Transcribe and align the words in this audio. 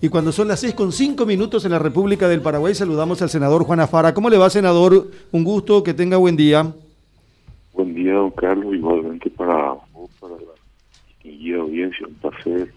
Y 0.00 0.08
cuando 0.08 0.30
son 0.30 0.48
las 0.48 0.60
6 0.60 0.74
con 0.74 0.92
5 0.92 1.24
minutos 1.24 1.64
en 1.64 1.72
la 1.72 1.78
República 1.78 2.28
del 2.28 2.42
Paraguay, 2.42 2.74
saludamos 2.74 3.22
al 3.22 3.30
senador 3.30 3.64
Juan 3.64 3.80
Afara. 3.80 4.12
¿Cómo 4.12 4.28
le 4.28 4.36
va, 4.36 4.50
senador? 4.50 5.10
Un 5.32 5.44
gusto, 5.44 5.82
que 5.82 5.94
tenga 5.94 6.18
buen 6.18 6.36
día. 6.36 6.74
Buen 7.72 7.94
día, 7.94 8.12
don 8.12 8.30
Carlos, 8.32 8.74
igualmente 8.74 9.30
para 9.30 9.74
vos, 9.92 10.10
para 10.20 10.34
la 10.34 10.52
distinguida 11.08 11.60
audiencia, 11.60 12.06
un 12.06 12.14
placer 12.14 12.72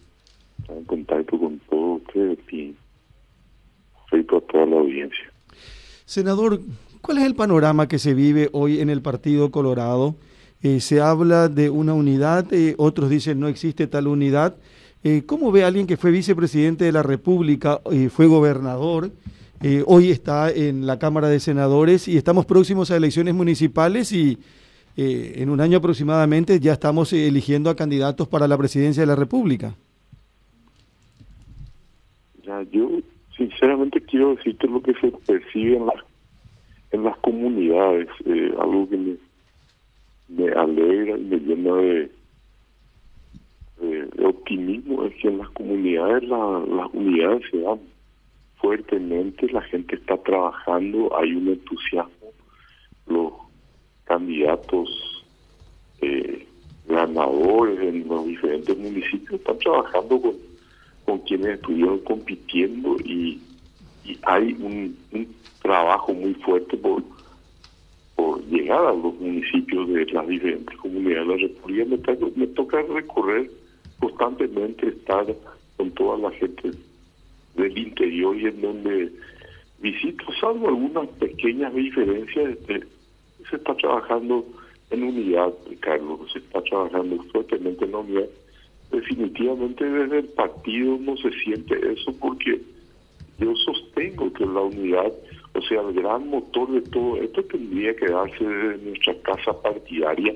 estar 0.59 0.77
en 0.77 0.85
contacto 0.85 1.39
con 1.39 1.59
todos 1.69 2.01
ustedes 2.01 2.39
y 2.51 2.75
respeto 4.11 4.37
a 4.37 4.41
toda 4.41 4.65
la 4.65 4.77
audiencia. 4.77 5.31
Senador, 6.05 6.61
¿cuál 7.01 7.17
es 7.17 7.25
el 7.25 7.35
panorama 7.35 7.87
que 7.87 7.99
se 7.99 8.13
vive 8.13 8.49
hoy 8.53 8.79
en 8.79 8.89
el 8.89 9.01
Partido 9.01 9.51
Colorado? 9.51 10.15
Eh, 10.61 10.79
se 10.79 11.01
habla 11.01 11.47
de 11.47 11.69
una 11.69 11.93
unidad, 11.93 12.51
eh, 12.53 12.75
otros 12.77 13.09
dicen 13.09 13.39
no 13.39 13.47
existe 13.47 13.87
tal 13.87 14.07
unidad. 14.07 14.55
Eh, 15.03 15.23
¿Cómo 15.25 15.51
ve 15.51 15.63
alguien 15.63 15.87
que 15.87 15.95
fue 15.95 16.11
vicepresidente 16.11 16.83
de 16.83 16.91
la 16.91 17.03
República, 17.03 17.79
eh, 17.91 18.09
fue 18.09 18.27
gobernador, 18.27 19.11
eh, 19.61 19.83
hoy 19.87 20.09
está 20.09 20.51
en 20.51 20.85
la 20.85 20.99
Cámara 20.99 21.29
de 21.29 21.39
Senadores 21.39 22.07
y 22.07 22.17
estamos 22.17 22.45
próximos 22.45 22.91
a 22.91 22.97
elecciones 22.97 23.33
municipales 23.33 24.11
y 24.11 24.37
eh, 24.97 25.33
en 25.37 25.49
un 25.49 25.61
año 25.61 25.77
aproximadamente 25.77 26.59
ya 26.59 26.73
estamos 26.73 27.13
eligiendo 27.13 27.69
a 27.69 27.75
candidatos 27.75 28.27
para 28.27 28.47
la 28.47 28.57
presidencia 28.57 29.03
de 29.03 29.07
la 29.07 29.15
República? 29.15 29.73
Yo 32.71 32.89
sinceramente 33.37 34.01
quiero 34.01 34.35
decirte 34.35 34.67
lo 34.67 34.81
que 34.81 34.93
se 34.95 35.11
percibe 35.25 35.77
en 35.77 35.85
las, 35.85 36.03
en 36.91 37.03
las 37.03 37.17
comunidades, 37.19 38.09
algo 38.59 38.89
que 38.89 38.97
me, 38.97 39.15
me 40.29 40.51
alegra 40.51 41.17
y 41.17 41.23
me 41.23 41.37
llena 41.37 41.75
de, 41.75 42.11
de 44.19 44.25
optimismo, 44.25 45.03
es 45.05 45.15
que 45.15 45.29
en 45.29 45.39
las 45.39 45.49
comunidades 45.51 46.23
la- 46.23 46.63
las 46.67 46.93
unidades 46.93 47.43
se 47.49 47.59
dan 47.61 47.79
fuertemente, 48.55 49.49
la 49.51 49.61
gente 49.61 49.95
está 49.95 50.17
trabajando, 50.17 51.15
hay 51.17 51.33
un 51.33 51.47
entusiasmo, 51.47 52.31
los 53.07 53.31
candidatos 54.03 54.89
eh, 56.01 56.45
ganadores 56.87 57.79
en 57.79 58.07
los 58.07 58.25
diferentes 58.25 58.77
municipios 58.77 59.33
están 59.39 59.59
trabajando 59.59 60.21
con, 60.21 60.35
con 61.05 61.19
quienes 61.19 61.55
estuvieron 61.55 61.99
compitiendo 61.99 62.97
y, 63.05 63.41
hay 64.23 64.53
un, 64.59 64.97
trabajo 65.61 66.13
muy 66.13 66.33
fuerte 66.35 66.75
por, 66.77 67.03
por 68.15 68.43
llegar 68.45 68.83
a 68.87 68.93
los 68.93 69.13
municipios 69.19 69.87
de 69.89 70.05
las 70.05 70.27
diferentes 70.27 70.75
comunidades 70.77 71.27
de 71.27 71.35
la 71.35 71.41
República. 71.47 71.85
Me 72.35 72.47
toca 72.47 72.81
recorrer 72.81 73.51
constantemente, 73.99 74.87
estar 74.87 75.25
con 75.77 75.91
toda 75.91 76.17
la 76.17 76.31
gente 76.31 76.71
del 77.55 77.77
interior 77.77 78.35
y 78.37 78.45
en 78.47 78.61
donde 78.61 79.11
visito, 79.79 80.25
salvo 80.39 80.69
algunas 80.69 81.07
pequeñas 81.19 81.73
diferencias, 81.73 82.49
este, 82.49 82.83
se 83.49 83.55
está 83.55 83.75
trabajando 83.75 84.45
en 84.91 85.03
unidad, 85.03 85.53
Carlos, 85.79 86.19
se 86.33 86.39
está 86.39 86.61
trabajando 86.63 87.23
fuertemente 87.31 87.85
en 87.85 87.91
la 87.91 87.97
unidad. 87.99 88.29
Definitivamente 88.91 89.85
desde 89.85 90.19
el 90.19 90.27
partido 90.29 90.97
no 90.99 91.15
se 91.17 91.31
siente 91.43 91.75
eso 91.93 92.11
porque 92.19 92.59
yo 93.37 93.55
sostengo 93.55 94.33
que 94.33 94.45
la 94.45 94.61
unidad, 94.61 95.13
o 95.53 95.61
sea, 95.61 95.81
el 95.81 95.93
gran 95.93 96.27
motor 96.27 96.71
de 96.71 96.81
todo 96.89 97.17
esto 97.17 97.43
tendría 97.43 97.95
que 97.95 98.07
darse 98.07 98.43
desde 98.43 98.85
nuestra 98.85 99.15
casa 99.21 99.61
partidaria 99.61 100.35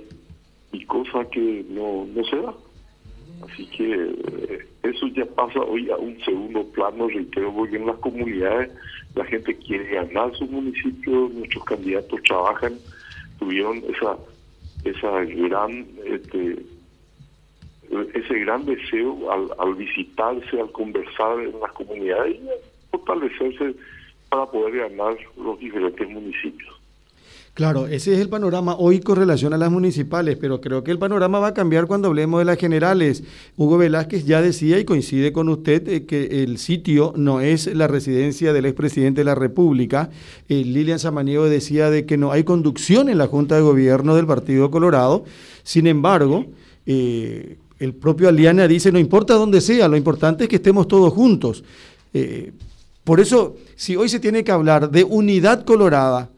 y 0.72 0.86
cosa 0.86 1.26
que 1.30 1.66
no, 1.70 2.06
no 2.06 2.24
se 2.26 2.38
da. 2.38 2.54
Así 3.44 3.66
que 3.68 3.94
eh, 3.94 4.68
eso 4.84 5.08
ya 5.08 5.26
pasa 5.26 5.60
hoy 5.60 5.90
a 5.90 5.98
un 5.98 6.20
segundo 6.24 6.64
plano, 6.72 7.08
reitero, 7.08 7.54
porque 7.54 7.78
en 7.78 7.88
las 7.88 7.98
comunidades 7.98 8.72
la 9.16 9.26
gente 9.26 9.56
quiere 9.58 9.96
ganar 9.96 10.36
su 10.36 10.46
municipio, 10.46 11.30
nuestros 11.34 11.64
candidatos 11.66 12.22
trabajan, 12.24 12.78
tuvieron 13.40 13.84
esa 13.90 14.18
esa 14.86 15.24
gran 15.24 15.88
este, 16.06 16.58
ese 18.14 18.40
gran 18.40 18.66
deseo 18.66 19.32
al, 19.32 19.76
visitarse, 19.76 20.60
al 20.60 20.72
conversar 20.72 21.40
en 21.40 21.60
las 21.60 21.72
comunidades 21.74 22.36
y 22.36 22.50
fortalecerse 22.92 23.76
para 24.30 24.46
poder 24.48 24.90
ganar 24.90 25.16
los 25.38 25.60
diferentes 25.60 26.10
municipios. 26.10 26.83
Claro, 27.54 27.86
ese 27.86 28.16
es 28.16 28.20
el 28.20 28.30
panorama 28.30 28.76
hoy 28.80 29.00
con 29.00 29.16
relación 29.16 29.54
a 29.54 29.60
las 29.60 29.70
municipales, 29.70 30.38
pero 30.42 30.60
creo 30.60 30.84
que 30.84 30.90
el 30.90 30.98
panorama 30.98 31.38
va 31.38 31.50
a 31.50 31.54
cambiar 31.54 31.86
cuando 31.86 32.08
hablemos 32.08 32.40
de 32.42 32.46
las 32.46 32.58
generales. 32.58 33.24
Hugo 33.58 33.78
Velázquez 33.78 34.26
ya 34.26 34.42
decía 34.42 34.80
y 34.80 34.86
coincide 34.86 35.32
con 35.32 35.50
usted 35.50 35.88
eh, 35.88 36.06
que 36.08 36.44
el 36.44 36.58
sitio 36.58 37.14
no 37.16 37.42
es 37.42 37.68
la 37.68 37.86
residencia 37.86 38.54
del 38.54 38.66
expresidente 38.66 39.22
de 39.22 39.26
la 39.26 39.36
República. 39.36 40.10
Eh, 40.50 40.64
Lilian 40.66 40.98
Samaniego 40.98 41.46
decía 41.46 41.92
de 41.92 42.08
que 42.08 42.18
no 42.18 42.32
hay 42.32 42.44
conducción 42.44 43.08
en 43.08 43.20
la 43.20 43.28
Junta 43.28 43.56
de 43.56 43.62
Gobierno 43.62 44.16
del 44.16 44.26
Partido 44.26 44.72
Colorado. 44.72 45.24
Sin 45.62 45.86
embargo, 45.86 46.48
eh, 46.88 47.58
el 47.78 47.94
propio 47.94 48.30
Aliana 48.30 48.68
dice, 48.68 48.92
no 48.92 48.98
importa 48.98 49.36
dónde 49.36 49.62
sea, 49.62 49.88
lo 49.88 49.96
importante 49.96 50.46
es 50.46 50.50
que 50.50 50.56
estemos 50.56 50.88
todos 50.88 51.14
juntos. 51.14 51.64
Por 53.04 53.20
eso, 53.20 53.58
si 53.76 53.96
hoy 53.96 54.10
se 54.10 54.20
tiene 54.20 54.44
que 54.44 54.52
hablar 54.52 54.90
de 54.90 55.04
unidad 55.04 55.66
colorada, 55.66 56.30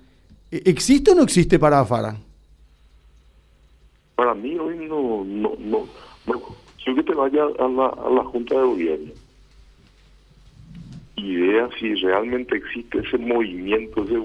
¿Existe 0.52 1.12
o 1.12 1.16
no 1.16 1.24
existe 1.24 1.60
para 1.60 1.80
Afara? 1.80 2.16
Para 4.16 4.34
mí 4.34 4.58
hoy 4.58 4.78
no, 4.88 5.24
no, 5.26 5.56
no, 5.60 5.88
no. 6.28 6.42
Quiero 6.84 7.04
que 7.04 7.12
te 7.12 7.14
vaya 7.14 7.44
a 7.44 7.68
la, 7.68 7.88
a 7.88 8.10
la 8.10 8.24
Junta 8.26 8.56
de 8.56 8.66
Gobierno 8.66 9.12
y 11.16 11.38
si 11.80 11.96
realmente 11.96 12.58
existe 12.58 13.00
ese 13.00 13.18
movimiento, 13.18 14.04
ese, 14.04 14.22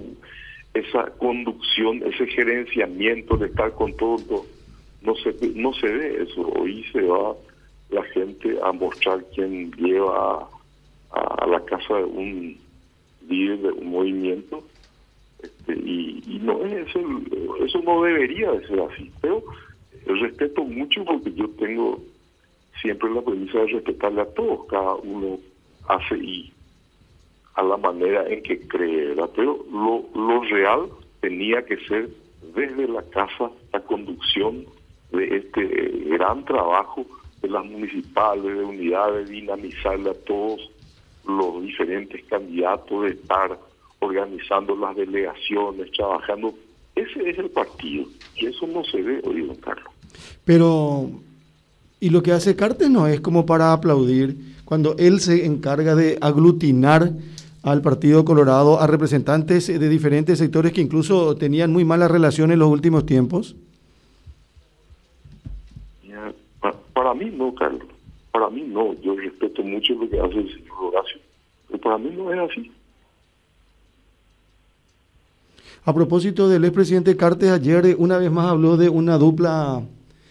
esa 0.74 1.04
conducción, 1.18 2.02
ese 2.04 2.26
gerenciamiento 2.26 3.36
de 3.36 3.46
estar 3.46 3.72
con 3.72 3.96
todos. 3.96 4.20
No, 4.30 4.44
no 5.02 5.14
se, 5.16 5.34
no 5.54 5.72
se 5.74 5.86
ve 5.86 6.22
eso. 6.22 6.42
Hoy 6.42 6.84
se 6.92 7.02
va 7.02 7.34
la 7.90 8.02
gente 8.04 8.56
a 8.62 8.72
mostrar 8.72 9.24
quién 9.34 9.72
lleva 9.72 10.48
a, 11.12 11.44
a 11.44 11.46
la 11.46 11.64
casa 11.64 11.96
de 11.96 12.04
un 12.04 12.58
líder 13.28 13.58
de 13.60 13.72
un 13.72 13.90
movimiento 13.90 14.62
este, 15.70 15.88
y, 15.88 16.40
no 16.42 16.64
es 16.64 16.88
eso, 16.88 17.00
eso 17.64 17.82
no 17.82 18.02
debería 18.02 18.50
de 18.52 18.66
ser 18.66 18.80
así, 18.80 19.10
pero 19.20 19.42
respeto 20.06 20.64
mucho 20.64 21.04
porque 21.04 21.32
yo 21.32 21.48
tengo 21.50 22.00
siempre 22.80 23.10
la 23.10 23.22
premisa 23.22 23.58
de 23.58 23.66
respetarle 23.66 24.22
a 24.22 24.34
todos, 24.34 24.66
cada 24.68 24.94
uno 24.94 25.38
hace 25.88 26.16
y 26.18 26.52
a 27.54 27.62
la 27.62 27.76
manera 27.76 28.26
en 28.28 28.42
que 28.42 28.60
cree, 28.66 29.14
pero 29.36 29.64
lo, 29.70 30.04
lo 30.14 30.42
real 30.44 30.88
tenía 31.20 31.64
que 31.64 31.76
ser 31.86 32.08
desde 32.54 32.88
la 32.88 33.02
casa 33.10 33.50
la 33.72 33.80
conducción 33.80 34.64
de 35.12 35.36
este 35.36 35.64
gran 36.06 36.44
trabajo 36.44 37.04
de 37.42 37.48
las 37.48 37.64
municipales, 37.64 38.44
de 38.44 38.64
unidades, 38.64 39.28
dinamizarle 39.28 40.10
a 40.10 40.24
todos 40.24 40.70
los 41.26 41.62
diferentes 41.62 42.24
candidatos, 42.26 43.02
de 43.02 43.10
estar 43.10 43.58
organizando 44.10 44.76
las 44.76 44.96
delegaciones, 44.96 45.90
trabajando. 45.92 46.54
Ese 46.94 47.30
es 47.30 47.38
el 47.38 47.50
partido 47.50 48.04
y 48.36 48.46
eso 48.46 48.66
no 48.66 48.84
se 48.84 49.00
ve 49.00 49.20
hoy, 49.24 49.42
don 49.42 49.56
Carlos. 49.56 49.92
Pero, 50.44 51.10
y 52.00 52.10
lo 52.10 52.22
que 52.22 52.32
hace 52.32 52.56
Cartes 52.56 52.90
no 52.90 53.06
es 53.06 53.20
como 53.20 53.46
para 53.46 53.72
aplaudir 53.72 54.36
cuando 54.64 54.96
él 54.98 55.20
se 55.20 55.46
encarga 55.46 55.94
de 55.94 56.18
aglutinar 56.20 57.12
al 57.62 57.82
Partido 57.82 58.24
Colorado 58.24 58.80
a 58.80 58.86
representantes 58.86 59.66
de 59.66 59.88
diferentes 59.88 60.38
sectores 60.38 60.72
que 60.72 60.80
incluso 60.80 61.36
tenían 61.36 61.72
muy 61.72 61.84
malas 61.84 62.10
relaciones 62.10 62.54
en 62.54 62.60
los 62.60 62.70
últimos 62.70 63.04
tiempos. 63.04 63.54
Ya, 66.08 66.32
para, 66.60 66.76
para 66.94 67.14
mí 67.14 67.30
no, 67.30 67.54
Carlos. 67.54 67.86
Para 68.32 68.48
mí 68.48 68.62
no. 68.66 68.94
Yo 69.02 69.14
respeto 69.14 69.62
mucho 69.62 69.94
lo 69.94 70.08
que 70.08 70.18
hace 70.18 70.38
el 70.38 70.54
señor 70.54 70.76
Horacio. 70.80 71.20
Pero 71.68 71.80
para 71.80 71.98
mí 71.98 72.10
no 72.16 72.32
es 72.32 72.50
así. 72.50 72.72
A 75.84 75.94
propósito 75.94 76.48
del 76.48 76.64
expresidente 76.64 77.16
Cartes, 77.16 77.50
ayer 77.50 77.96
una 77.98 78.18
vez 78.18 78.30
más 78.30 78.46
habló 78.46 78.76
de 78.76 78.88
una 78.88 79.16
dupla 79.16 79.82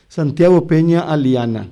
Santiago 0.07 0.67
Peña-Aliana. 0.67 1.69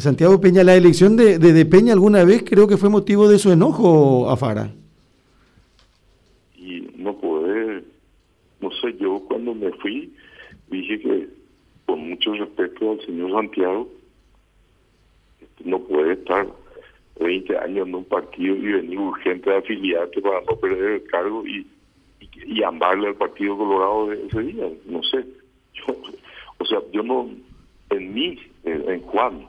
Santiago 0.00 0.40
Peña, 0.40 0.64
la 0.64 0.74
elección 0.74 1.16
de, 1.16 1.38
de, 1.38 1.52
de, 1.52 1.66
Peña 1.66 1.92
alguna 1.92 2.24
vez 2.24 2.42
creo 2.44 2.66
que 2.66 2.78
fue 2.78 2.88
motivo 2.88 3.28
de 3.28 3.38
su 3.38 3.52
enojo, 3.52 4.30
Afara. 4.30 4.72
Y 6.56 6.88
no 6.96 7.18
poder, 7.18 7.84
no 8.60 8.70
sé, 8.70 8.96
yo 8.98 9.20
cuando 9.28 9.54
me 9.54 9.70
fui 9.72 10.14
dije 10.70 10.98
que 10.98 11.28
con 11.84 12.08
mucho 12.08 12.32
respeto 12.32 12.92
al 12.92 13.04
señor 13.04 13.32
Santiago, 13.32 13.88
no 15.64 15.78
puede 15.80 16.14
estar 16.14 16.46
20 17.20 17.58
años 17.58 17.86
en 17.86 17.94
un 17.94 18.04
partido 18.04 18.56
y 18.56 18.72
venir 18.72 18.98
urgente 18.98 19.52
a 19.52 19.58
afiliarte 19.58 20.22
para 20.22 20.40
no 20.40 20.56
perder 20.56 20.92
el 20.92 21.04
cargo 21.04 21.46
y 21.46 21.66
y 22.34 22.62
amarle 22.62 23.08
al 23.08 23.14
Partido 23.14 23.56
Colorado 23.56 24.08
de 24.08 24.26
ese 24.26 24.40
día, 24.40 24.68
no 24.86 25.02
sé. 25.02 25.24
Yo, 25.74 25.96
o 26.58 26.64
sea, 26.64 26.78
yo 26.92 27.02
no, 27.02 27.28
en 27.90 28.14
mí, 28.14 28.38
en, 28.64 28.88
en, 28.88 29.00
Juan, 29.02 29.46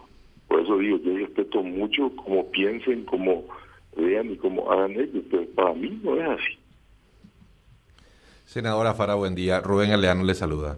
por 0.47 0.61
eso 0.61 0.77
digo, 0.77 0.97
yo 0.97 1.17
respeto 1.17 1.63
mucho 1.63 2.11
cómo 2.15 2.49
piensen, 2.51 3.05
cómo 3.05 3.43
vean 3.95 4.31
y 4.31 4.37
cómo 4.37 4.71
hagan 4.71 4.91
ellos, 4.91 5.23
pero 5.29 5.45
para 5.55 5.73
mí 5.73 5.99
no 6.03 6.15
es 6.15 6.39
así. 6.39 6.57
Senadora 8.45 8.93
Fara, 8.93 9.15
buen 9.15 9.33
día. 9.33 9.61
Rubén 9.61 9.91
Aleano 9.91 10.23
le 10.23 10.35
saluda. 10.35 10.77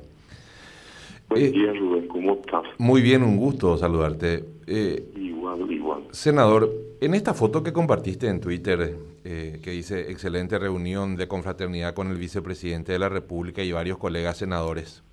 Buen 1.28 1.44
eh, 1.44 1.50
día, 1.50 1.74
Rubén, 1.74 2.08
¿cómo 2.08 2.36
estás? 2.36 2.64
Muy 2.78 3.02
bien, 3.02 3.24
un 3.24 3.38
gusto 3.38 3.78
saludarte. 3.78 4.46
Eh, 4.68 5.12
igual, 5.18 5.70
igual. 5.72 6.04
Senador, 6.12 6.72
en 7.06 7.14
esta 7.14 7.36
foto 7.36 7.62
que 7.62 7.72
compartiste 7.72 8.28
en 8.28 8.42
Twitter, 8.42 8.98
eh, 9.24 9.60
que 9.62 9.70
dice 9.70 10.10
excelente 10.10 10.58
reunión 10.58 11.16
de 11.16 11.28
confraternidad 11.28 11.94
con 11.94 12.10
el 12.10 12.18
vicepresidente 12.18 12.94
de 12.94 12.98
la 13.00 13.10
República 13.10 13.62
y 13.62 13.72
varios 13.72 14.00
colegas 14.00 14.38
senadores, 14.38 15.04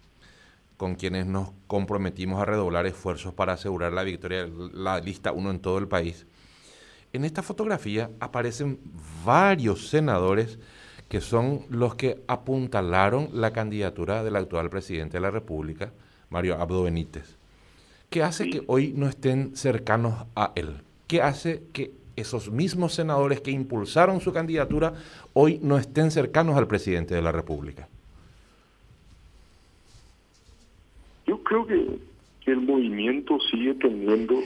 con 0.78 0.94
quienes 0.94 1.26
nos 1.26 1.50
comprometimos 1.66 2.40
a 2.40 2.46
redoblar 2.46 2.86
esfuerzos 2.86 3.34
para 3.34 3.52
asegurar 3.52 3.92
la 3.92 4.04
victoria 4.04 4.46
de 4.46 4.70
la 4.72 5.00
lista 5.00 5.32
1 5.32 5.50
en 5.50 5.60
todo 5.60 5.76
el 5.76 5.86
país. 5.86 6.26
En 7.12 7.26
esta 7.26 7.42
fotografía 7.42 8.10
aparecen 8.20 8.78
varios 9.22 9.88
senadores 9.88 10.58
que 11.10 11.20
son 11.20 11.66
los 11.68 11.94
que 11.94 12.24
apuntalaron 12.26 13.28
la 13.34 13.52
candidatura 13.52 14.24
del 14.24 14.36
actual 14.36 14.70
presidente 14.70 15.18
de 15.18 15.20
la 15.20 15.30
República, 15.30 15.92
Mario 16.30 16.58
Abdo 16.58 16.84
Benítez. 16.84 17.36
¿Qué 18.08 18.22
hace 18.22 18.48
que 18.48 18.62
hoy 18.66 18.94
no 18.96 19.10
estén 19.10 19.54
cercanos 19.56 20.24
a 20.34 20.52
él? 20.54 20.80
¿Qué 21.12 21.20
hace 21.20 21.64
que 21.74 21.90
esos 22.16 22.50
mismos 22.50 22.94
senadores 22.94 23.42
que 23.42 23.50
impulsaron 23.50 24.22
su 24.22 24.32
candidatura 24.32 24.94
hoy 25.34 25.58
no 25.62 25.76
estén 25.76 26.10
cercanos 26.10 26.56
al 26.56 26.66
presidente 26.66 27.14
de 27.14 27.20
la 27.20 27.30
República? 27.30 27.86
Yo 31.26 31.36
creo 31.42 31.66
que, 31.66 31.98
el 32.46 32.62
movimiento 32.62 33.38
sigue 33.50 33.74
teniendo 33.74 34.36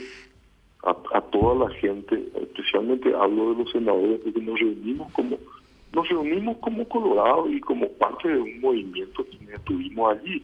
a, 0.83 0.89
a, 1.13 1.21
toda 1.21 1.69
la 1.69 1.73
gente, 1.75 2.21
especialmente 2.35 3.15
hablo 3.15 3.53
de 3.53 3.63
los 3.63 3.71
senadores, 3.71 4.19
porque 4.25 4.41
nos 4.41 4.59
reunimos 4.59 5.09
como 5.13 5.37
nos 5.93 6.09
reunimos 6.09 6.57
como 6.57 6.85
Colorado 6.89 7.49
y 7.49 7.61
como 7.61 7.87
parte 7.93 8.27
de 8.27 8.41
un 8.41 8.59
movimiento 8.59 9.23
que 9.23 9.53
estuvimos 9.53 10.17
allí 10.17 10.43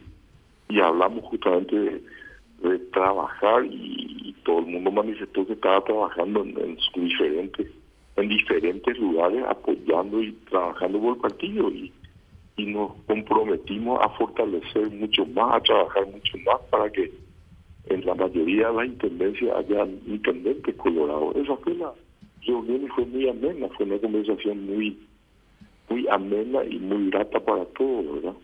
y 0.70 0.80
hablamos 0.80 1.22
justamente 1.24 1.76
de, 2.62 2.78
trabajar 2.94 3.66
y, 3.66 4.33
todo 4.44 4.60
el 4.60 4.66
mundo 4.66 4.90
manifestó 4.90 5.46
que 5.46 5.54
estaba 5.54 5.82
trabajando 5.84 6.42
en, 6.42 6.78
diferentes 6.94 7.66
en 8.16 8.28
diferentes 8.28 8.98
lugares 8.98 9.44
apoyando 9.48 10.22
y 10.22 10.32
trabajando 10.50 11.00
por 11.00 11.16
el 11.16 11.20
partido 11.20 11.70
y, 11.70 11.92
nos 12.56 12.92
comprometimos 13.06 14.00
a 14.00 14.08
fortalecer 14.10 14.88
mucho 14.92 15.26
más, 15.26 15.56
a 15.56 15.60
trabajar 15.60 16.06
mucho 16.06 16.38
más 16.38 16.60
para 16.70 16.90
que 16.90 17.12
en 17.86 18.06
la 18.06 18.14
mayoría 18.14 18.68
de 18.68 18.74
las 18.74 18.86
intendencias 18.86 19.56
haya 19.56 19.84
intendentes 20.06 20.74
colorados. 20.76 21.34
Esa 21.36 21.56
fue 21.56 21.74
la 21.74 21.92
reunión 22.46 22.84
y 22.84 22.88
fue 22.88 23.04
muy 23.06 23.28
amena, 23.28 23.68
fue 23.76 23.86
una 23.86 23.98
conversación 23.98 24.66
muy 24.66 24.96
muy 25.88 26.06
amena 26.08 26.64
y 26.64 26.78
muy 26.78 27.10
grata 27.10 27.40
para 27.40 27.64
todos, 27.66 28.14
¿verdad? 28.14 28.38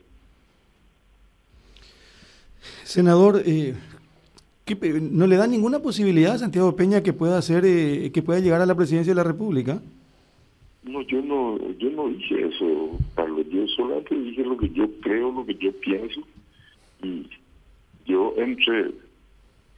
Senador, 2.84 3.42
eh, 3.46 3.74
¿no 4.76 5.26
le 5.26 5.36
da 5.36 5.46
ninguna 5.46 5.80
posibilidad 5.80 6.34
a 6.34 6.38
Santiago 6.38 6.76
Peña 6.76 7.02
que 7.02 7.12
pueda 7.12 7.38
hacer, 7.38 7.64
eh, 7.64 8.10
que 8.12 8.22
pueda 8.22 8.40
llegar 8.40 8.60
a 8.60 8.66
la 8.66 8.74
presidencia 8.74 9.12
de 9.12 9.16
la 9.16 9.24
República? 9.24 9.80
No, 10.82 11.02
yo 11.02 11.20
no, 11.22 11.58
yo 11.78 11.90
no 11.90 12.08
dije 12.08 12.46
eso, 12.46 12.98
Carlos. 13.14 13.46
Yo 13.50 13.66
solamente 13.68 14.14
dije 14.14 14.42
lo 14.44 14.56
que 14.56 14.70
yo 14.70 14.88
creo, 15.00 15.32
lo 15.32 15.44
que 15.44 15.54
yo 15.54 15.72
pienso. 15.72 16.20
Y 17.02 17.28
yo 18.06 18.34
entre 18.36 18.92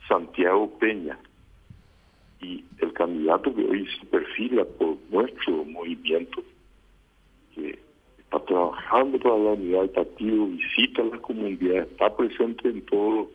Santiago 0.08 0.70
Peña 0.78 1.18
y 2.40 2.64
el 2.78 2.92
candidato 2.92 3.54
que 3.54 3.64
hoy 3.64 3.86
se 3.98 4.06
perfila 4.06 4.64
por 4.64 4.96
nuestro 5.10 5.64
movimiento, 5.64 6.42
que 7.54 7.78
está 8.18 8.38
trabajando 8.44 9.18
para 9.18 9.38
la 9.38 9.50
unidad 9.52 9.80
del 9.80 9.90
partido, 9.90 10.46
visita 10.46 11.02
las 11.04 11.20
comunidades, 11.20 11.90
está 11.90 12.16
presente 12.16 12.68
en 12.68 12.82
todos 12.82 13.28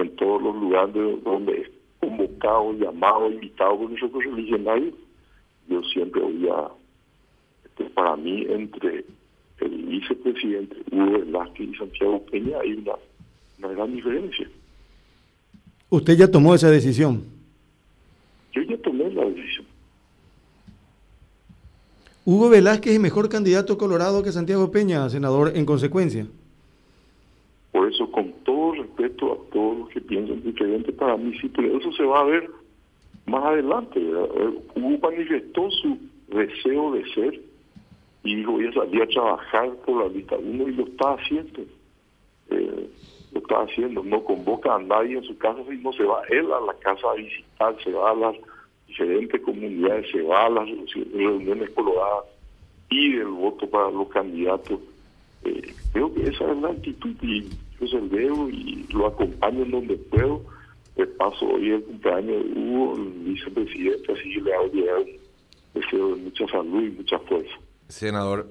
en 0.00 0.16
todos 0.16 0.42
los 0.42 0.54
lugares 0.56 1.22
donde 1.24 1.60
es 1.60 1.70
convocado, 2.00 2.72
llamado, 2.74 3.30
invitado 3.30 3.78
por 3.78 3.90
nosotros 3.90 4.24
religionarios. 4.24 4.94
Yo 5.68 5.82
siempre 5.84 6.20
voy 6.20 6.48
a, 6.48 6.68
este, 7.64 7.84
para 7.90 8.16
mí, 8.16 8.46
entre 8.48 9.04
el 9.60 9.70
vicepresidente 9.70 10.76
Hugo 10.90 11.18
Velázquez 11.18 11.68
y 11.68 11.74
Santiago 11.76 12.24
Peña 12.30 12.58
hay 12.60 12.72
una, 12.72 12.92
una 13.58 13.68
gran 13.68 13.94
diferencia. 13.94 14.48
¿Usted 15.90 16.16
ya 16.16 16.30
tomó 16.30 16.54
esa 16.54 16.70
decisión? 16.70 17.24
Yo 18.52 18.62
ya 18.62 18.76
tomé 18.78 19.10
la 19.10 19.24
decisión. 19.24 19.66
Hugo 22.24 22.48
Velázquez 22.48 22.94
es 22.94 23.00
mejor 23.00 23.28
candidato 23.28 23.76
colorado 23.76 24.22
que 24.22 24.30
Santiago 24.30 24.70
Peña, 24.70 25.08
senador, 25.08 25.52
en 25.56 25.64
consecuencia. 25.66 26.26
Por 27.72 27.90
eso, 27.90 28.10
con 28.10 28.32
todo 28.44 28.74
respeto 28.74 29.32
a 29.32 29.52
todos 29.52 29.78
los 29.78 29.79
que 29.90 30.00
piensan 30.00 30.42
diferente, 30.42 30.92
para 30.92 31.16
mí 31.16 31.36
sí, 31.40 31.50
pero 31.54 31.78
eso 31.78 31.92
se 31.92 32.04
va 32.04 32.20
a 32.20 32.24
ver 32.24 32.50
más 33.26 33.44
adelante. 33.44 34.00
Eh, 34.00 34.58
Hugo 34.74 34.98
manifestó 35.10 35.70
su 35.70 35.98
deseo 36.28 36.92
de 36.92 37.04
ser 37.14 37.40
y 38.24 38.36
dijo, 38.36 38.52
voy 38.52 38.66
a 38.66 38.72
salir 38.72 39.02
a 39.02 39.06
trabajar 39.06 39.70
por 39.86 40.04
la 40.04 40.08
lista 40.08 40.36
uno 40.36 40.68
y 40.68 40.74
lo 40.74 40.84
está 40.84 41.14
haciendo. 41.14 41.62
Eh, 42.50 42.90
lo 43.32 43.40
está 43.40 43.62
haciendo, 43.62 44.02
no 44.02 44.24
convoca 44.24 44.74
a 44.74 44.82
nadie 44.82 45.16
en 45.18 45.24
su 45.24 45.38
casa, 45.38 45.60
sino 45.68 45.92
se 45.92 46.02
va 46.02 46.22
él 46.30 46.52
a 46.52 46.60
la 46.60 46.74
casa 46.80 47.10
a 47.10 47.14
visitar, 47.14 47.76
se 47.82 47.92
va 47.92 48.10
a 48.10 48.14
las 48.14 48.36
diferentes 48.90 49.40
comunidades 49.42 50.10
se 50.10 50.20
va 50.22 50.46
a 50.46 50.50
las 50.50 50.68
reuniones 51.14 51.70
coloradas, 51.70 52.24
pide 52.88 53.20
el 53.20 53.28
voto 53.28 53.68
para 53.70 53.90
los 53.90 54.08
candidatos. 54.08 54.80
Eh, 55.44 55.72
creo 55.92 56.12
que 56.12 56.24
esa 56.24 56.50
es 56.50 56.58
la 56.58 56.70
actitud 56.70 57.14
y 57.22 57.48
veo 58.10 58.48
y 58.48 58.86
lo 58.92 59.06
acompaño 59.06 59.62
en 59.62 59.70
donde 59.70 59.96
puedo. 59.96 60.44
De 60.96 61.06
paso, 61.06 61.46
hoy 61.46 61.70
el 61.70 61.82
cumpleaños 61.84 62.44
de 62.44 62.60
Hugo, 62.60 62.94
vicepresidente, 63.24 64.12
así 64.12 64.34
que 64.34 64.40
le 64.40 64.54
hago 64.54 64.66
llegar 64.66 64.98
un 64.98 65.80
deseo 65.80 66.14
de 66.14 66.22
mucha 66.22 66.46
salud 66.48 66.82
y 66.82 66.90
mucha 66.90 67.18
fuerza. 67.20 67.52
Senador, 67.88 68.48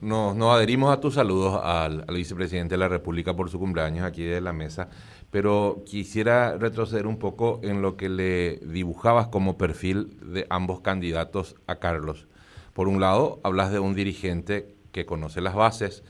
nos, 0.00 0.36
adherimos 0.54 0.92
a 0.92 1.00
tus 1.00 1.14
saludos 1.14 1.60
al, 1.62 2.04
al, 2.06 2.14
vicepresidente 2.14 2.74
de 2.74 2.78
la 2.78 2.88
República 2.88 3.34
por 3.34 3.50
su 3.50 3.58
cumpleaños 3.58 4.04
aquí 4.04 4.22
de 4.22 4.40
la 4.40 4.52
mesa 4.52 4.88
pero 5.30 5.82
quisiera 5.84 6.56
retroceder 6.56 7.06
un 7.06 7.18
poco 7.18 7.60
en 7.62 7.82
lo 7.82 7.96
que 7.96 8.08
le 8.08 8.56
dibujabas 8.56 9.28
como 9.28 9.58
perfil 9.58 10.16
de 10.32 10.46
ambos 10.50 10.80
candidatos 10.80 11.56
a 11.66 11.76
Carlos. 11.76 12.26
Por 12.72 12.88
un 12.88 13.00
lado, 13.00 13.40
hablas 13.42 13.72
de 13.72 13.78
un 13.78 13.94
dirigente 13.94 14.74
que 14.92 15.06
conoce 15.06 15.40
las 15.40 15.54
bases, 15.54 16.04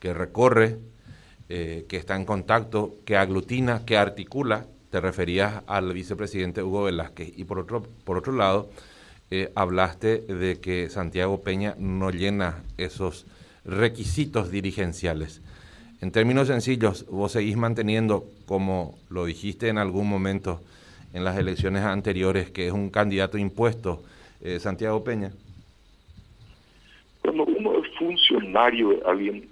que 0.00 0.14
recorre, 0.14 0.78
eh, 1.50 1.86
que 1.88 1.96
está 1.96 2.14
en 2.14 2.26
contacto, 2.26 2.96
que 3.06 3.16
aglutina, 3.16 3.86
que 3.86 3.96
articula. 3.96 4.66
Te 4.90 5.00
referías 5.00 5.62
al 5.66 5.94
vicepresidente 5.94 6.62
Hugo 6.62 6.84
Velázquez. 6.84 7.32
Y 7.38 7.44
por 7.44 7.58
otro, 7.58 7.86
por 8.04 8.18
otro 8.18 8.34
lado, 8.34 8.68
eh, 9.30 9.50
hablaste 9.54 10.18
de 10.20 10.60
que 10.60 10.90
Santiago 10.90 11.40
Peña 11.42 11.74
no 11.78 12.10
llena 12.10 12.64
esos 12.76 13.26
requisitos 13.64 14.50
dirigenciales. 14.50 15.40
En 16.02 16.12
términos 16.12 16.48
sencillos, 16.48 17.06
vos 17.06 17.32
seguís 17.32 17.56
manteniendo, 17.56 18.26
como 18.44 18.98
lo 19.08 19.24
dijiste 19.24 19.68
en 19.68 19.78
algún 19.78 20.06
momento 20.06 20.60
en 21.14 21.24
las 21.24 21.38
elecciones 21.38 21.82
anteriores, 21.82 22.50
que 22.50 22.66
es 22.66 22.72
un 22.74 22.90
candidato 22.90 23.38
impuesto, 23.38 24.02
eh, 24.42 24.60
Santiago 24.60 25.02
Peña. 25.02 25.32
Cuando 27.22 27.44
uno 27.44 27.82
es 27.82 27.90
funcionario 27.98 29.06
alguien, 29.08 29.48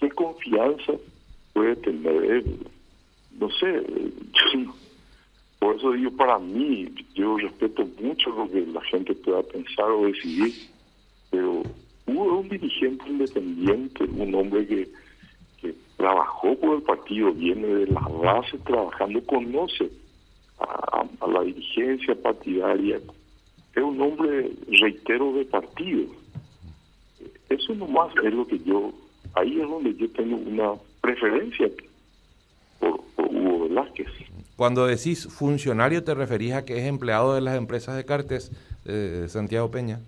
¿qué 0.00 0.08
confianza 0.10 0.94
puede 1.52 1.76
tener? 1.76 2.44
No 3.38 3.48
sé, 3.50 3.82
por 5.58 5.76
eso 5.76 5.92
digo, 5.92 6.10
para 6.16 6.38
mí, 6.38 6.88
yo 7.14 7.36
respeto 7.36 7.88
mucho 8.00 8.30
lo 8.30 8.50
que 8.50 8.66
la 8.66 8.82
gente 8.82 9.14
pueda 9.14 9.42
pensar 9.42 9.90
o 9.90 10.06
decidir, 10.06 10.52
pero 11.30 11.62
hubo 12.06 12.40
un 12.40 12.48
dirigente 12.48 13.08
independiente, 13.08 14.04
un 14.04 14.34
hombre 14.34 14.66
que 14.66 14.88
trabajó 16.02 16.56
por 16.56 16.74
el 16.78 16.82
partido, 16.82 17.32
viene 17.32 17.64
de 17.64 17.86
las 17.86 18.12
bases 18.18 18.60
trabajando, 18.64 19.24
conoce 19.24 19.88
a, 20.58 21.06
la 21.28 21.42
dirigencia 21.42 22.14
partidaria, 22.20 22.96
es 23.76 23.82
un 23.82 24.00
hombre, 24.00 24.50
reitero, 24.68 25.32
de 25.32 25.44
partido. 25.44 26.06
Eso 27.48 27.74
nomás 27.74 28.12
es 28.16 28.34
lo 28.34 28.44
que 28.48 28.58
yo, 28.58 28.92
ahí 29.34 29.60
es 29.60 29.68
donde 29.68 29.94
yo 29.94 30.10
tengo 30.10 30.36
una 30.36 30.72
preferencia 31.02 31.68
por, 32.80 33.00
Hugo 33.18 33.68
Velázquez. 33.68 34.08
Cuando 34.56 34.86
decís 34.86 35.28
funcionario, 35.28 36.02
¿te 36.02 36.14
referís 36.14 36.54
a 36.54 36.64
que 36.64 36.78
es 36.78 36.86
empleado 36.86 37.34
de 37.34 37.42
las 37.42 37.56
empresas 37.56 37.96
de 37.96 38.06
Cartes, 38.06 38.50
de 38.84 39.28
Santiago 39.28 39.70
Peña? 39.70 40.00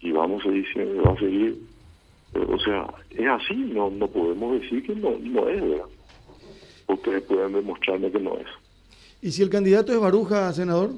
Y, 0.00 0.12
vamos 0.12 0.44
a, 0.46 0.50
decir, 0.50 1.02
va 1.06 1.12
a 1.12 1.18
seguir 1.18 1.58
o 2.34 2.58
sea, 2.58 2.86
es 3.10 3.26
así, 3.28 3.54
no 3.54 3.90
no 3.90 4.08
podemos 4.08 4.60
decir 4.60 4.82
que 4.82 4.94
no, 4.94 5.16
no 5.20 5.48
es, 5.48 5.60
¿verdad? 5.60 5.86
Ustedes 6.88 7.22
pueden 7.22 7.52
demostrarme 7.52 8.10
que 8.10 8.18
no 8.18 8.36
es. 8.36 8.46
¿Y 9.22 9.30
si 9.30 9.42
el 9.42 9.50
candidato 9.50 9.92
es 9.92 10.00
Baruja, 10.00 10.52
senador? 10.52 10.90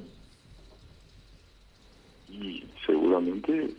y 2.40 2.64
seguramente 2.84 3.70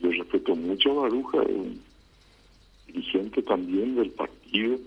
yo 0.00 0.10
respeto 0.10 0.54
mucho 0.54 0.90
a 0.90 1.02
Baruja, 1.02 1.42
es 1.42 1.48
un 1.48 1.82
dirigente 2.94 3.42
también 3.42 3.96
del 3.96 4.10
partido, 4.10 4.78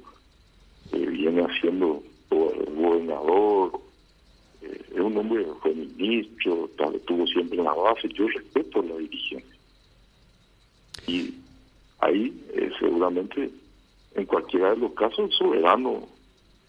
eh, 0.94 1.06
viene 1.06 1.44
haciendo 1.44 2.02
gobernador, 2.30 3.80
eh, 4.62 4.82
es 4.94 5.00
un 5.00 5.18
hombre, 5.18 5.46
fue 5.62 5.74
ministro, 5.74 6.70
estuvo 6.94 7.28
siempre 7.28 7.58
en 7.58 7.66
la 7.66 7.74
base, 7.74 8.08
yo 8.10 8.28
respeto 8.28 8.82
la 8.82 8.98
dirigencia. 8.98 9.58
Y 11.08 11.36
ahí 12.00 12.34
eh, 12.54 12.70
seguramente 12.80 13.50
en 14.16 14.26
cualquiera 14.26 14.72
de 14.72 14.78
los 14.78 14.94
casos 14.94 15.20
el 15.20 15.32
soberano 15.32 16.08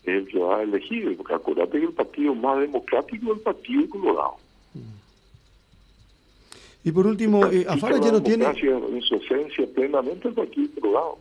es 0.03 0.15
el 0.15 0.29
que 0.29 0.39
va 0.39 0.59
a 0.59 0.63
elegir, 0.63 1.17
porque 1.17 1.35
acuérdate 1.35 1.79
que 1.79 1.87
el 1.87 1.93
partido 1.93 2.35
más 2.35 2.61
democrático 2.61 3.33
es 3.33 3.39
el 3.39 3.43
Partido 3.43 3.89
Colorado. 3.91 4.37
Y 6.85 6.93
por 6.93 7.07
último, 7.07 7.45
eh, 7.47 7.67
Afara 7.69 8.01
ya 8.01 8.13
no 8.13 8.23
tiene... 8.23 8.47
En 8.47 9.03
su 9.03 9.17
esencia 9.17 9.67
plenamente 9.75 10.29
el 10.29 10.35
Partido 10.35 10.69
Colorado. 10.81 11.19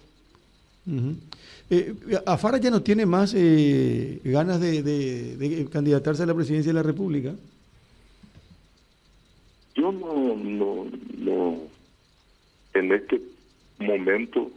Eh, 1.70 1.94
Afara 2.26 2.58
ya 2.58 2.70
no 2.70 2.82
tiene 2.82 3.06
más 3.06 3.34
eh, 3.36 4.20
ganas 4.24 4.60
de, 4.62 5.68
candidatarse 5.72 6.24
a 6.24 6.26
la 6.26 6.34
presidencia 6.34 6.72
de 6.72 6.80
la 6.80 6.84
República. 6.84 7.34
Yo 9.76 9.92
no, 9.92 10.36
no, 10.36 10.88
no, 11.18 11.58
en 12.74 12.92
este 12.94 13.22
momento 13.80 14.50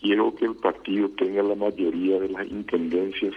quiero 0.00 0.34
que 0.34 0.46
el 0.46 0.54
partido 0.54 1.08
tenga 1.10 1.42
la 1.42 1.54
mayoría 1.54 2.18
de 2.18 2.28
las 2.28 2.46
intendencias 2.46 3.34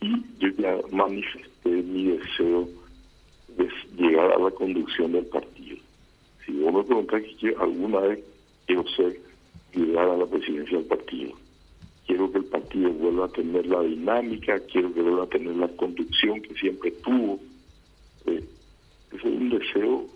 y 0.00 0.10
yo 0.38 0.48
ya 0.58 0.76
manifesté 0.90 1.70
mi 1.70 2.04
deseo 2.04 2.68
de 3.56 3.68
llegar 3.96 4.32
a 4.32 4.38
la 4.38 4.50
conducción 4.50 5.12
del 5.12 5.26
partido. 5.26 5.76
Si 6.44 6.52
vos 6.52 6.72
me 6.72 6.84
preguntás 6.84 7.22
que 7.40 7.54
alguna 7.58 8.00
vez 8.00 8.20
quiero 8.66 8.84
ser 8.96 9.27
llegar 9.72 10.08
a 10.08 10.16
la 10.16 10.26
presidencia 10.26 10.78
del 10.78 10.86
partido, 10.86 11.32
quiero 12.06 12.32
que 12.32 12.38
el 12.38 12.44
partido 12.46 12.90
vuelva 12.90 13.26
a 13.26 13.28
tener 13.28 13.66
la 13.66 13.82
dinámica, 13.82 14.58
quiero 14.60 14.92
que 14.92 15.02
vuelva 15.02 15.24
a 15.24 15.28
tener 15.28 15.54
la 15.56 15.68
conducción 15.68 16.40
que 16.40 16.54
siempre 16.54 16.90
tuvo. 16.90 17.38
Eh, 18.26 18.44
ese 19.12 19.16
es 19.16 19.24
un 19.24 19.50
deseo 19.50 20.06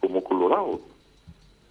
como 0.00 0.22
colorado 0.22 0.80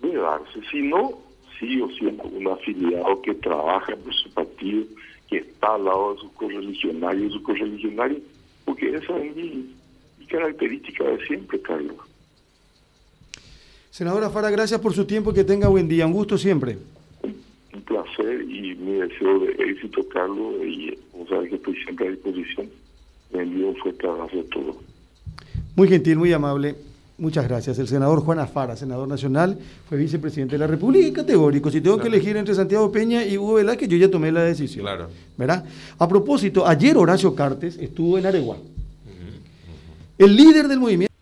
de 0.02 0.16
darse. 0.16 0.60
Si 0.72 0.82
no, 0.82 1.12
sí 1.60 1.80
o 1.82 1.88
sí 1.90 2.06
un 2.06 2.48
afiliado 2.48 3.22
que 3.22 3.36
trabaja 3.36 3.96
por 3.96 4.14
su 4.14 4.30
partido, 4.32 4.86
que 5.30 5.38
está 5.38 5.76
al 5.76 5.86
lado 5.86 6.14
de 6.14 6.22
sus 6.22 6.32
correligionarios, 6.34 7.34
sus 7.34 7.44
correligionarios, 7.44 8.22
porque 8.66 8.96
esa 8.96 9.18
es 9.18 9.36
mi, 9.36 9.76
mi 10.20 10.26
característica 10.26 11.04
de 11.04 11.26
siempre, 11.26 11.62
Carlos. 11.62 11.98
Senadora 13.92 14.30
Fara, 14.30 14.50
gracias 14.50 14.82
por 14.82 14.94
su 14.94 15.06
tiempo 15.06 15.32
y 15.32 15.36
que 15.36 15.44
tenga 15.44 15.68
buen 15.68 15.88
día. 15.88 16.06
Un 16.06 16.14
gusto 16.14 16.38
siempre. 16.38 16.78
Placer 18.15 18.41
y 18.41 18.75
mi 18.75 18.93
deseo 18.93 19.39
de 19.39 19.51
éxito, 19.72 20.07
Carlos, 20.10 20.55
y 20.63 20.98
como 21.12 21.27
sabes 21.27 21.50
que 21.50 21.55
estoy 21.55 21.75
siempre 21.84 22.07
a 22.07 22.12
disposición. 22.12 22.67
Me 23.34 23.41
envío 23.41 23.69
un 23.69 23.75
fuerte 23.75 24.07
abrazo 24.07 24.39
a 24.39 24.50
todos. 24.53 24.75
Muy 25.75 25.88
gentil, 25.88 26.17
muy 26.17 26.31
amable. 26.31 26.75
Muchas 27.17 27.48
gracias. 27.48 27.79
El 27.79 27.88
senador 27.88 28.19
Juan 28.19 28.39
Afara, 28.39 28.75
senador 28.75 29.07
nacional, 29.07 29.57
fue 29.88 29.98
vicepresidente 29.98 30.55
de 30.55 30.60
la 30.60 30.67
República 30.67 31.07
y 31.07 31.13
categórico. 31.13 31.72
Si 31.72 31.79
tengo 31.79 31.95
claro. 31.95 32.10
que 32.10 32.15
elegir 32.15 32.36
entre 32.36 32.53
Santiago 32.55 32.91
Peña 32.91 33.25
y 33.25 33.38
Hugo 33.38 33.55
Velázquez, 33.55 33.88
yo 33.88 33.98
ya 33.98 34.12
tomé 34.12 34.31
la 34.31 34.43
decisión. 34.43 34.84
Claro. 34.84 35.10
¿Verdad? 35.38 35.65
A 35.98 36.07
propósito, 36.07 36.67
ayer 36.67 36.98
Horacio 36.98 37.34
Cartes 37.34 37.77
estuvo 37.77 38.17
en 38.17 38.25
Areguá. 38.25 38.57
Uh 38.57 38.60
-huh. 38.60 38.63
Uh 38.63 40.22
-huh. 40.22 40.25
El 40.25 40.36
líder 40.36 40.67
del 40.67 40.79
movimiento. 40.79 41.14